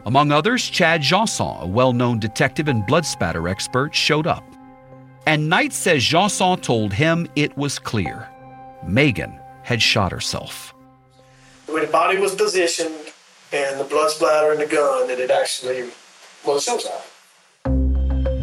[0.05, 4.43] Among others, Chad Janson, a well known detective and blood spatter expert, showed up.
[5.27, 8.29] And Knight says Janson told him it was clear
[8.87, 10.73] Megan had shot herself.
[11.65, 12.95] The way the body was positioned
[13.51, 15.89] and the blood splatter in the gun, that it actually
[16.45, 17.03] was suicide.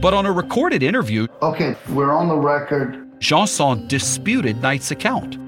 [0.02, 3.18] But on a recorded interview, Okay, we're on the record.
[3.18, 5.38] Janson disputed Knight's account.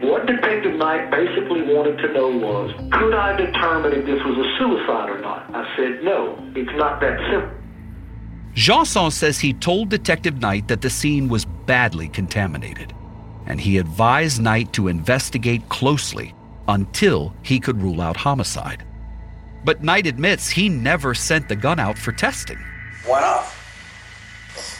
[0.00, 4.58] What Detective Knight basically wanted to know was, could I determine if this was a
[4.58, 5.54] suicide or not?
[5.54, 7.59] I said, no, it's not that simple.
[8.54, 12.92] Janson says he told Detective Knight that the scene was badly contaminated,
[13.46, 16.34] and he advised Knight to investigate closely
[16.68, 18.84] until he could rule out homicide.
[19.64, 22.58] But Knight admits he never sent the gun out for testing.
[23.06, 23.46] Why not?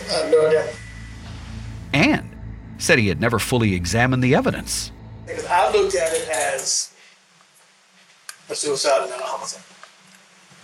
[0.09, 0.73] I have no idea.
[1.93, 2.37] And
[2.79, 4.91] said he had never fully examined the evidence.
[5.27, 6.93] Because I looked at it as
[8.49, 9.62] a suicide and not a homicide.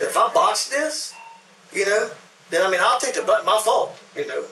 [0.00, 1.14] If I botched this,
[1.72, 2.10] you know,
[2.50, 4.44] then I mean I'll take the but my fault, you know.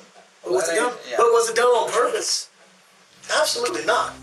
[0.42, 0.92] But was it done?
[1.16, 2.50] But was it done on purpose?
[3.40, 4.14] Absolutely not.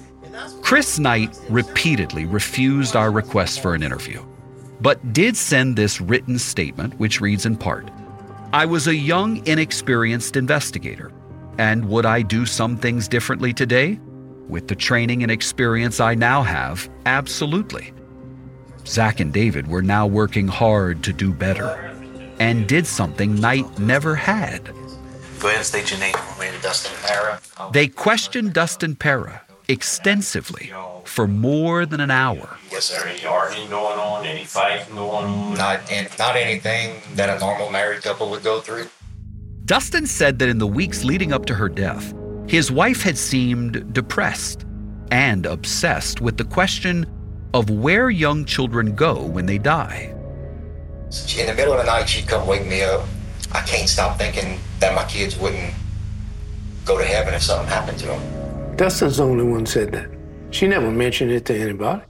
[0.62, 4.24] Chris Knight repeatedly refused our request for an interview,
[4.80, 7.90] but did send this written statement, which reads in part
[8.54, 11.12] I was a young, inexperienced investigator,
[11.58, 14.00] and would I do some things differently today?
[14.48, 17.94] With the training and experience I now have, absolutely.
[18.86, 21.91] Zach and David were now working hard to do better,
[22.42, 24.66] and did something Knight never had.
[25.40, 27.40] Go ahead and state your name for me to Dustin Parra.
[27.72, 30.72] They questioned Dustin Parra extensively
[31.04, 32.58] for more than an hour.
[32.72, 33.08] Yes, sir.
[33.08, 34.26] Any arguing going on?
[34.26, 35.54] Any fighting going on?
[35.54, 38.88] Not, and not anything that a normal married couple would go through.
[39.66, 42.14] Dustin said that in the weeks leading up to her death,
[42.48, 44.66] his wife had seemed depressed
[45.12, 47.06] and obsessed with the question
[47.54, 50.16] of where young children go when they die.
[51.12, 53.06] In the middle of the night, she'd come wake me up.
[53.52, 55.74] I can't stop thinking that my kids wouldn't
[56.86, 58.76] go to heaven if something happened to them.
[58.78, 60.10] Dustin's the only one said that.
[60.52, 62.02] She never mentioned it to anybody.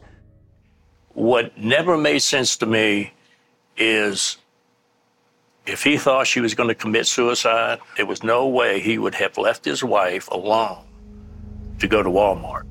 [1.14, 3.12] What never made sense to me
[3.76, 4.38] is
[5.66, 9.16] if he thought she was going to commit suicide, there was no way he would
[9.16, 10.86] have left his wife alone
[11.80, 12.64] to go to Walmart.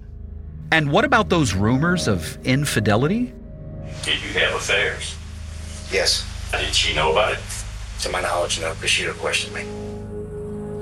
[0.70, 3.32] And what about those rumors of infidelity?
[4.04, 5.16] Did you have affairs?
[5.92, 6.26] Yes.
[6.52, 7.40] How Did she know about it?
[8.00, 9.64] To my knowledge, no, because she'd have questioned me.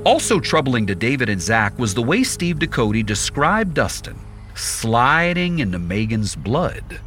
[0.05, 4.19] Also troubling to David and Zach was the way Steve Ducote described Dustin
[4.59, 7.01] sliding into Megan's blood.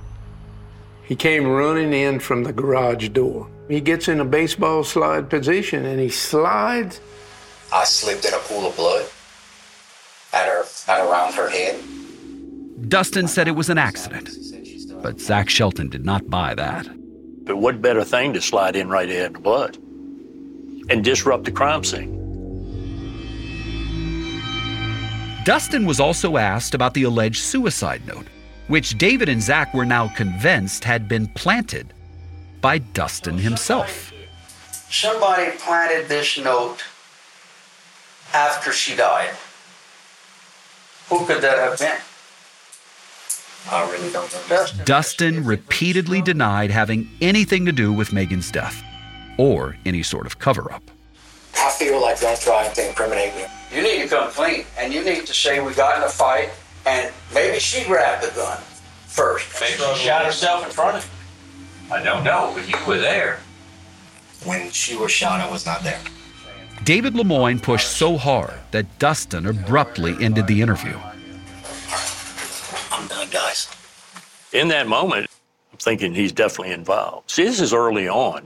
[1.03, 3.49] He came running in from the garage door.
[3.67, 7.01] He gets in a baseball slide position and he slides.
[7.73, 9.05] I slipped in a pool of blood
[10.33, 11.79] at her, at around her head.
[12.87, 14.29] Dustin said it was an accident,
[15.01, 16.87] but Zach Shelton did not buy that.
[17.43, 19.77] But what better thing to slide in right there in the blood
[20.89, 22.17] and disrupt the crime scene?
[25.43, 28.27] Dustin was also asked about the alleged suicide note,
[28.67, 31.93] which David and Zach were now convinced had been planted
[32.61, 34.13] by Dustin himself.
[34.91, 36.83] Somebody planted this note
[38.33, 39.33] after she died.
[41.09, 41.97] Who could that have been?
[43.70, 44.66] I really don't know.
[44.86, 48.84] Dustin repeatedly denied having anything to do with Megan's death
[49.38, 50.84] or any sort of cover up.
[51.57, 53.45] I feel like don't try to incriminate me.
[53.74, 56.49] You need to come clean, and you need to say we got in a fight,
[56.86, 58.57] and maybe she grabbed the gun
[59.05, 59.62] first.
[59.62, 61.95] Maybe she shot herself in front of me.
[61.95, 63.39] I don't know, but you were there.
[64.45, 65.99] When she was shot, I was not there.
[66.84, 70.97] David Lemoyne pushed so hard that Dustin abruptly ended the interview.
[73.01, 73.67] I'm done, guys.
[74.53, 75.27] In that moment,
[75.71, 77.31] I'm thinking he's definitely involved.
[77.31, 78.45] See, this is early on.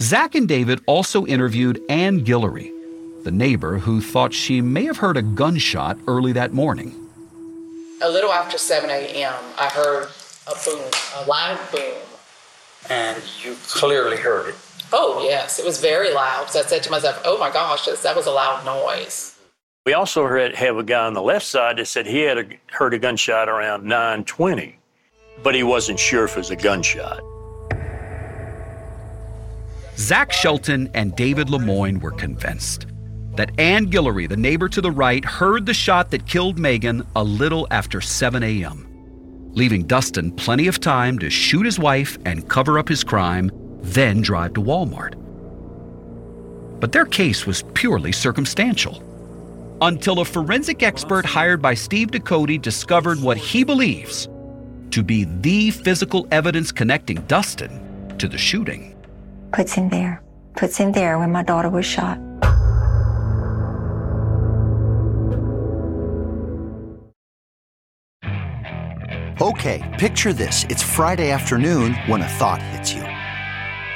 [0.00, 2.72] Zach and David also interviewed Ann Guillory,
[3.22, 6.94] the neighbor who thought she may have heard a gunshot early that morning.
[8.00, 10.08] A little after 7 a.m., I heard
[10.46, 11.98] a boom, a loud boom.
[12.88, 14.54] And you clearly heard it.
[14.90, 16.48] Oh, yes, it was very loud.
[16.50, 19.31] So I said to myself, oh my gosh, that was a loud noise.
[19.84, 22.44] We also heard have a guy on the left side that said he had a,
[22.70, 24.74] heard a gunshot around 9:20,
[25.42, 27.20] but he wasn't sure if it was a gunshot.
[29.96, 32.86] Zach Shelton and David Lemoyne were convinced
[33.34, 37.24] that Ann Guillory, the neighbor to the right, heard the shot that killed Megan a
[37.24, 38.86] little after 7 a.m.,
[39.52, 43.50] leaving Dustin plenty of time to shoot his wife and cover up his crime,
[43.82, 45.18] then drive to Walmart.
[46.78, 49.02] But their case was purely circumstantial
[49.82, 54.28] until a forensic expert hired by Steve Ducote discovered what he believes
[54.92, 58.96] to be the physical evidence connecting Dustin to the shooting.
[59.52, 60.22] Puts him there.
[60.56, 62.18] Puts him there when my daughter was shot.
[69.40, 70.64] Okay, picture this.
[70.68, 73.11] It's Friday afternoon when a thought hits you.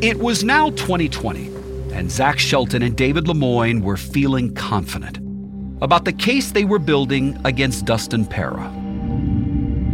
[0.00, 1.48] It was now 2020,
[1.92, 5.18] and Zach Shelton and David Lemoyne were feeling confident
[5.82, 8.70] about the case they were building against Dustin Parra.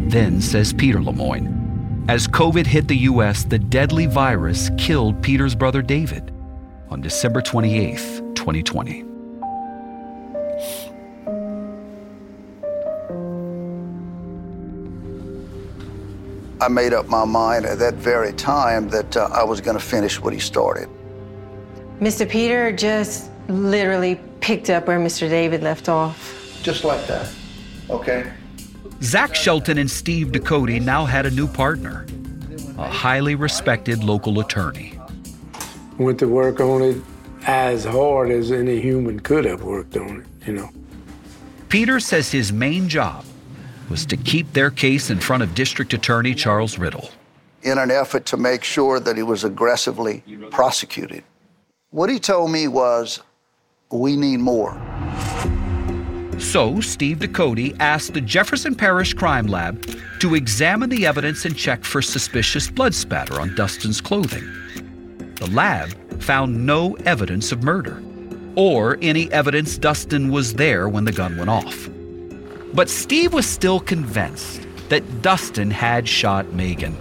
[0.08, 5.80] Then, says Peter Lemoyne, as COVID hit the U.S., the deadly virus killed Peter's brother
[5.80, 6.30] David
[6.90, 7.96] on December 28,
[8.34, 9.13] 2020.
[16.60, 19.82] I made up my mind at that very time that uh, I was going to
[19.84, 20.88] finish what he started.
[22.00, 22.28] Mr.
[22.28, 25.28] Peter just literally picked up where Mr.
[25.28, 26.60] David left off.
[26.62, 27.28] Just like that.
[27.90, 28.32] Okay?
[29.02, 32.06] Zach Shelton and Steve Ducote now had a new partner,
[32.78, 34.98] a highly respected local attorney.
[35.98, 37.02] Went to work on it
[37.46, 40.70] as hard as any human could have worked on it, you know.
[41.68, 43.24] Peter says his main job
[43.88, 47.10] was to keep their case in front of District Attorney Charles Riddle.
[47.62, 51.24] In an effort to make sure that he was aggressively prosecuted.
[51.90, 53.20] What he told me was,
[53.90, 54.80] we need more.
[56.38, 59.86] So, Steve Ducote asked the Jefferson Parish Crime Lab
[60.20, 64.44] to examine the evidence and check for suspicious blood spatter on Dustin's clothing.
[65.36, 65.90] The lab
[66.22, 68.02] found no evidence of murder
[68.56, 71.88] or any evidence Dustin was there when the gun went off.
[72.74, 76.96] But Steve was still convinced that Dustin had shot Megan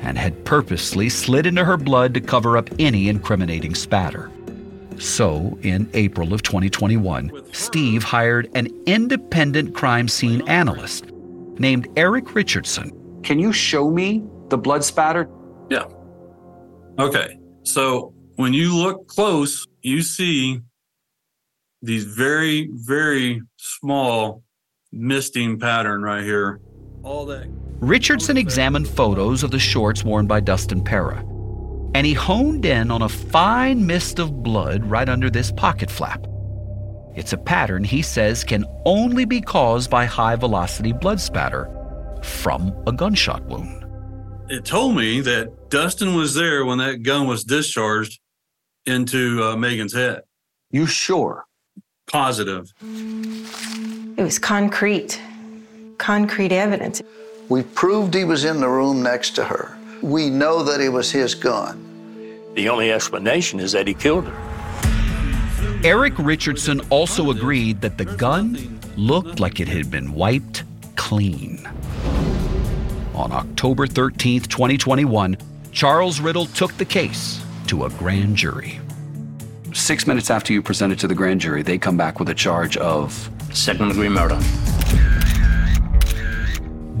[0.00, 4.30] and had purposely slid into her blood to cover up any incriminating spatter.
[4.98, 11.06] So, in April of 2021, Steve hired an independent crime scene analyst
[11.58, 13.20] named Eric Richardson.
[13.22, 15.28] Can you show me the blood spatter?
[15.68, 15.84] Yeah.
[16.98, 17.38] Okay.
[17.64, 20.60] So when you look close, you see
[21.82, 24.42] these very, very small
[24.92, 26.60] misting pattern right here.
[27.02, 27.46] All that.
[27.80, 31.18] Richardson examined photos of the shorts worn by Dustin Parra,
[31.94, 36.26] and he honed in on a fine mist of blood right under this pocket flap.
[37.14, 41.68] It's a pattern he says can only be caused by high velocity blood spatter
[42.22, 43.84] from a gunshot wound.
[44.48, 48.20] It told me that Dustin was there when that gun was discharged
[48.86, 50.22] into uh, Megan's head.
[50.70, 51.46] You sure?
[52.12, 52.74] Positive.
[54.18, 55.18] It was concrete,
[55.96, 57.00] concrete evidence.
[57.48, 59.78] We proved he was in the room next to her.
[60.02, 61.82] We know that it was his gun.
[62.54, 65.80] The only explanation is that he killed her.
[65.82, 70.64] Eric Richardson also agreed that the gun looked like it had been wiped
[70.96, 71.66] clean.
[73.14, 75.38] On October 13, 2021,
[75.72, 78.81] Charles Riddle took the case to a grand jury.
[79.74, 82.34] Six minutes after you present it to the grand jury, they come back with a
[82.34, 84.38] charge of second degree murder.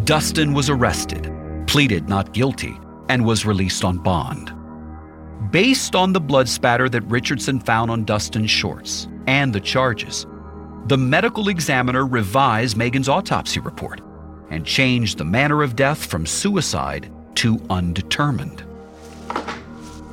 [0.04, 1.30] Dustin was arrested,
[1.66, 2.74] pleaded not guilty,
[3.10, 4.52] and was released on bond.
[5.50, 10.26] Based on the blood spatter that Richardson found on Dustin's shorts and the charges,
[10.86, 14.00] the medical examiner revised Megan's autopsy report
[14.48, 18.64] and changed the manner of death from suicide to undetermined.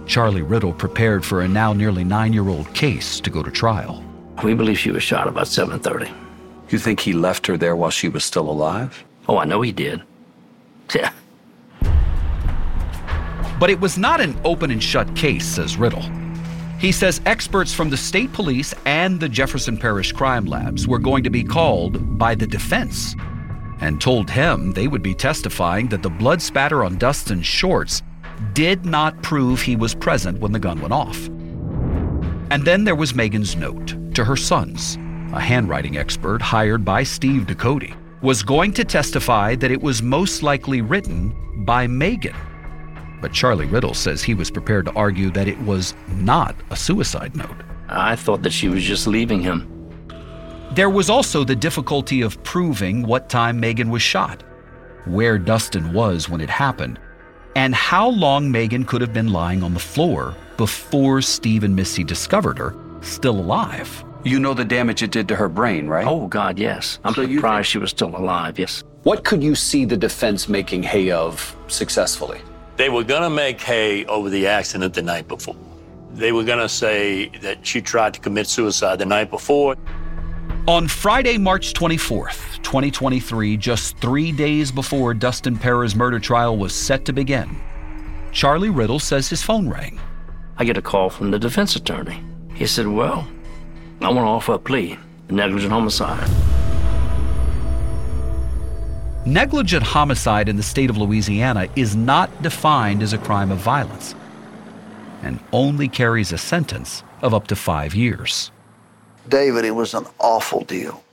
[0.10, 4.04] Charlie Riddle prepared for a now nearly nine-year-old case to go to trial.
[4.44, 6.12] We believe she was shot about 7:30.
[6.70, 9.06] You think he left her there while she was still alive?
[9.28, 10.02] Oh, I know he did.
[10.96, 11.12] Yeah.
[13.60, 16.04] But it was not an open and shut case, says Riddle.
[16.80, 21.24] He says experts from the state police and the Jefferson Parish crime labs were going
[21.24, 23.16] to be called by the defense
[23.82, 28.02] and told him they would be testifying that the blood spatter on Dustin's shorts
[28.54, 31.28] did not prove he was present when the gun went off.
[32.52, 34.98] And then there was Megan's note to her sons.
[35.34, 40.44] A handwriting expert hired by Steve Ducote was going to testify that it was most
[40.44, 42.36] likely written by Megan.
[43.22, 47.36] But Charlie Riddle says he was prepared to argue that it was not a suicide
[47.36, 47.56] note.
[47.88, 49.76] I thought that she was just leaving him.
[50.72, 54.44] There was also the difficulty of proving what time Megan was shot,
[55.06, 57.00] where Dustin was when it happened,
[57.56, 62.04] and how long Megan could have been lying on the floor before Steve and Missy
[62.04, 64.04] discovered her still alive.
[64.24, 66.06] You know the damage it did to her brain, right?
[66.06, 67.00] Oh, God, yes.
[67.06, 68.84] I'm So you surprised she was still alive, yes.
[69.04, 72.42] What could you see the defense making hay of successfully?
[72.76, 75.56] They were going to make hay over the accident the night before.
[76.12, 79.78] They were going to say that she tried to commit suicide the night before.
[80.70, 87.06] On Friday, March 24th, 2023, just three days before Dustin Parra's murder trial was set
[87.06, 87.60] to begin,
[88.32, 90.00] Charlie Riddle says his phone rang.
[90.58, 92.24] I get a call from the defense attorney.
[92.54, 93.28] He said, Well,
[94.00, 95.00] I want to offer a plea
[95.32, 96.30] negligent homicide.
[99.26, 104.14] Negligent homicide in the state of Louisiana is not defined as a crime of violence
[105.24, 108.52] and only carries a sentence of up to five years.
[109.30, 111.04] David, it was an awful deal.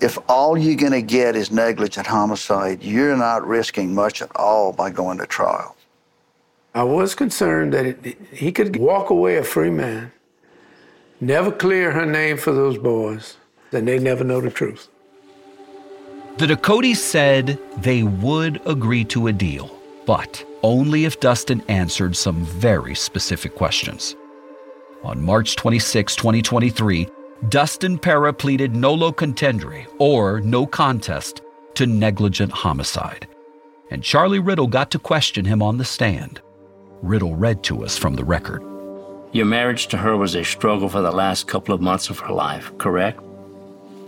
[0.00, 4.72] If all you're going to get is negligent homicide, you're not risking much at all
[4.72, 5.76] by going to trial.
[6.74, 10.12] I was concerned that it, he could walk away a free man,
[11.20, 13.36] never clear her name for those boys,
[13.72, 14.88] and they never know the truth.
[16.36, 19.76] The Ducotes said they would agree to a deal,
[20.06, 24.14] but only if Dustin answered some very specific questions.
[25.04, 27.08] On March 26, 2023,
[27.48, 31.40] Dustin Parra pleaded nolo contendere, or no contest,
[31.74, 33.28] to negligent homicide.
[33.90, 36.40] And Charlie Riddle got to question him on the stand.
[37.00, 38.64] Riddle read to us from the record.
[39.30, 42.32] Your marriage to her was a struggle for the last couple of months of her
[42.32, 43.22] life, correct?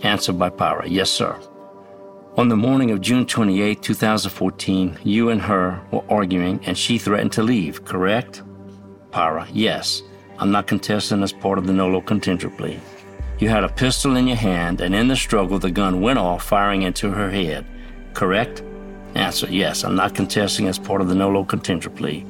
[0.01, 1.39] Answered by Parra, yes, sir.
[2.37, 7.31] On the morning of June 28, 2014, you and her were arguing and she threatened
[7.33, 8.41] to leave, correct?
[9.11, 10.01] Parra, yes.
[10.41, 12.79] I'm not contesting as part of the Nolo contendere plea.
[13.37, 16.43] You had a pistol in your hand, and in the struggle, the gun went off,
[16.43, 17.63] firing into her head,
[18.15, 18.63] correct?
[19.13, 19.83] Answer, yes.
[19.83, 22.25] I'm not contesting as part of the Nolo contendere plea.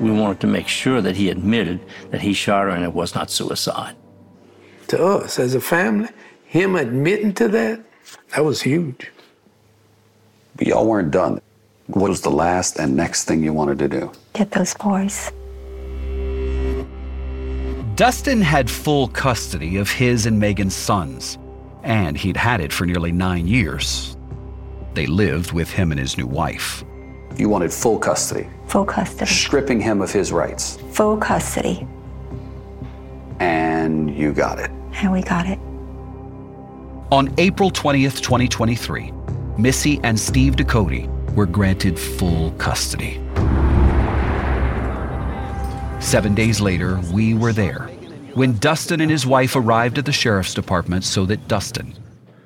[0.00, 1.80] We wanted to make sure that he admitted
[2.12, 3.94] that he shot her and it was not suicide.
[4.88, 6.08] To us as a family,
[6.46, 7.80] him admitting to that,
[8.34, 9.12] that was huge.
[10.56, 11.42] But y'all weren't done.
[11.88, 14.12] What was the last and next thing you wanted to do?
[14.32, 15.30] Get those boys.
[17.94, 21.38] Dustin had full custody of his and Megan's sons,
[21.82, 24.16] and he'd had it for nearly nine years.
[24.94, 26.84] They lived with him and his new wife.
[27.36, 29.30] You wanted full custody, Full custody.
[29.30, 31.86] stripping him of his rights, Full custody.
[33.40, 34.70] and you got it.
[34.94, 35.58] And we got it.
[37.12, 39.12] On April 20th, 2023,
[39.58, 43.20] Missy and Steve Ducote were granted full custody.
[46.00, 47.90] Seven days later, we were there
[48.34, 51.94] when Dustin and his wife arrived at the sheriff's department so that Dustin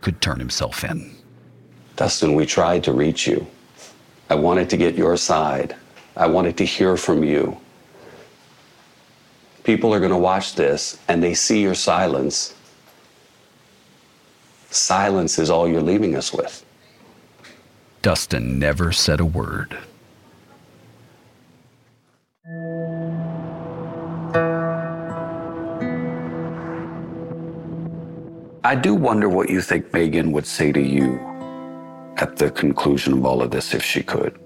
[0.01, 1.11] could turn himself in.
[1.97, 3.47] Dustin, we tried to reach you.
[4.29, 5.75] I wanted to get your side.
[6.17, 7.57] I wanted to hear from you.
[9.65, 12.55] People are going to watch this and they see your silence.
[14.71, 16.65] Silence is all you're leaving us with.
[18.03, 19.77] Dustin never said a word.
[28.63, 31.19] I do wonder what you think Megan would say to you
[32.17, 34.39] at the conclusion of all of this if she could.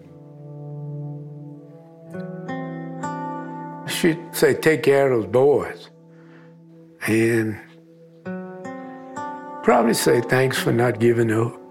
[3.86, 5.90] She'd say, take care of those boys.
[7.07, 7.61] And
[9.62, 11.63] probably say, thanks for not giving up.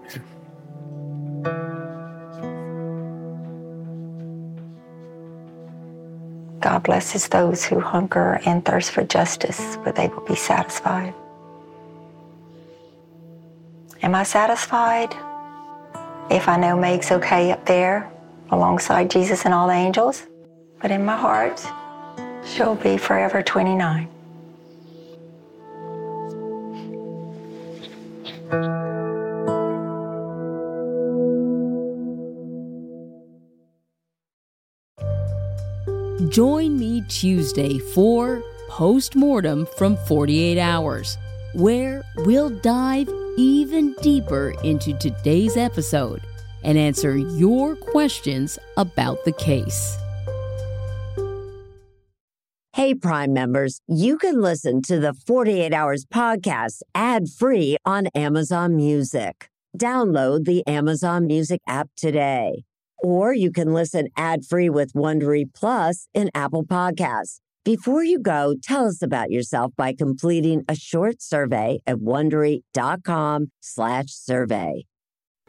[6.84, 11.14] Blesses those who hunger and thirst for justice, for they will be satisfied.
[14.02, 15.16] Am I satisfied?
[16.30, 18.10] If I know Meg's okay up there
[18.50, 20.26] alongside Jesus and all the angels,
[20.80, 21.66] but in my heart,
[22.44, 24.13] she'll be forever 29.
[36.28, 41.18] Join me Tuesday for Postmortem from 48 Hours,
[41.54, 46.22] where we'll dive even deeper into today's episode
[46.62, 49.96] and answer your questions about the case.
[52.72, 58.76] Hey, Prime members, you can listen to the 48 Hours podcast ad free on Amazon
[58.76, 59.48] Music.
[59.76, 62.64] Download the Amazon Music app today.
[63.04, 67.40] Or you can listen ad free with Wondery Plus in Apple Podcasts.
[67.62, 74.84] Before you go, tell us about yourself by completing a short survey at wondery.com/survey.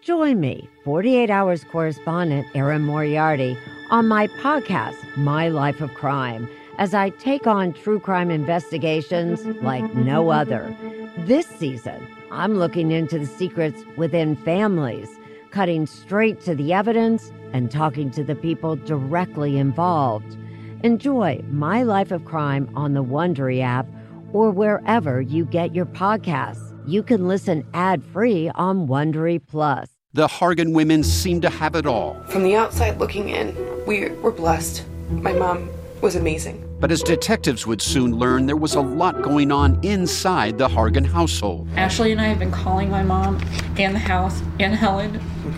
[0.01, 3.57] Join me, 48 Hours correspondent Erin Moriarty,
[3.89, 9.95] on my podcast, My Life of Crime, as I take on true crime investigations like
[9.95, 10.75] no other.
[11.19, 15.07] This season, I'm looking into the secrets within families,
[15.55, 20.35] cutting straight to the evidence and talking to the people directly involved.
[20.83, 23.87] Enjoy My Life of Crime on the Wondery app
[24.33, 26.77] or wherever you get your podcasts.
[26.85, 29.87] You can listen ad-free on Wondery Plus.
[30.11, 32.21] The Hargan women seem to have it all.
[32.25, 33.55] From the outside looking in,
[33.87, 34.83] we were blessed.
[35.09, 35.69] My mom
[36.01, 36.61] was amazing.
[36.81, 41.05] But as detectives would soon learn, there was a lot going on inside the Hargan
[41.05, 41.69] household.
[41.77, 43.41] Ashley and I have been calling my mom
[43.77, 45.21] and the house and Helen.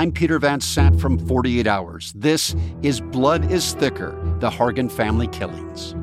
[0.00, 2.14] I'm Peter Van Sant from 48 Hours.
[2.16, 5.94] This is Blood is Thicker The Hargan Family Killings.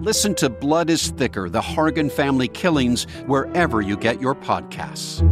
[0.00, 5.22] Listen to Blood is Thicker The Hargan Family Killings wherever you get your podcasts.